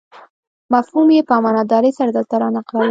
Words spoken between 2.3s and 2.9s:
رانقلوم.